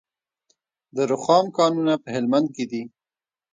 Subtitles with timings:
[0.95, 2.83] د رخام کانونه په هلمند کې دي